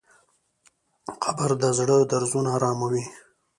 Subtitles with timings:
[1.23, 3.05] قبر د زړه درزونه اراموي.